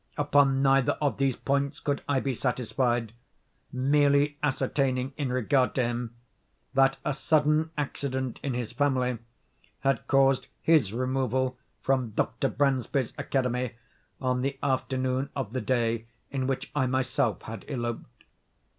Upon 0.17 0.63
neither 0.63 0.93
of 0.93 1.17
these 1.19 1.35
points 1.35 1.79
could 1.79 2.01
I 2.09 2.19
be 2.19 2.33
satisfied; 2.33 3.13
merely 3.71 4.35
ascertaining, 4.41 5.13
in 5.15 5.31
regard 5.31 5.75
to 5.75 5.83
him, 5.83 6.15
that 6.73 6.97
a 7.05 7.13
sudden 7.13 7.69
accident 7.77 8.39
in 8.41 8.55
his 8.55 8.71
family 8.71 9.19
had 9.81 10.07
caused 10.07 10.47
his 10.63 10.91
removal 10.91 11.55
from 11.83 12.13
Dr. 12.15 12.49
Bransby's 12.49 13.13
academy 13.19 13.73
on 14.19 14.41
the 14.41 14.57
afternoon 14.63 15.29
of 15.35 15.53
the 15.53 15.61
day 15.61 16.07
in 16.31 16.47
which 16.47 16.71
I 16.75 16.87
myself 16.87 17.43
had 17.43 17.63
eloped. 17.67 18.23